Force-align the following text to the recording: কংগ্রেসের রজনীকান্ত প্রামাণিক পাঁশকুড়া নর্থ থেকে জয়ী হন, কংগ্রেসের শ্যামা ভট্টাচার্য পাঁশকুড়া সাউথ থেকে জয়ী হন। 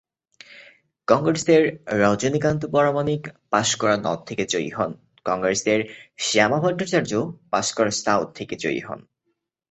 কংগ্রেসের 1.07 1.63
রজনীকান্ত 2.01 2.61
প্রামাণিক 2.65 3.21
পাঁশকুড়া 3.49 3.95
নর্থ 3.97 4.23
থেকে 4.27 4.43
জয়ী 4.45 4.69
হন, 4.69 4.91
কংগ্রেসের 5.25 5.79
শ্যামা 6.17 6.57
ভট্টাচার্য 6.61 7.11
পাঁশকুড়া 7.51 7.93
সাউথ 8.03 8.27
থেকে 8.35 8.55
জয়ী 8.55 8.81
হন। 8.87 8.99